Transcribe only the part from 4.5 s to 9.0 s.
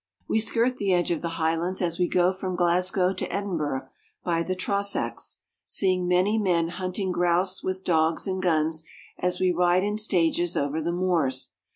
Trossachs, seeing many men hunting grouse with dogs and guns